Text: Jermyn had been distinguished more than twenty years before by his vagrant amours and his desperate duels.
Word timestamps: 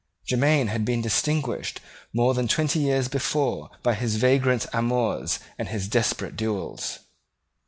Jermyn 0.25 0.69
had 0.69 0.83
been 0.83 1.03
distinguished 1.03 1.79
more 2.11 2.33
than 2.33 2.47
twenty 2.47 2.79
years 2.79 3.07
before 3.07 3.69
by 3.83 3.93
his 3.93 4.15
vagrant 4.15 4.65
amours 4.73 5.37
and 5.59 5.67
his 5.67 5.87
desperate 5.87 6.35
duels. 6.35 6.97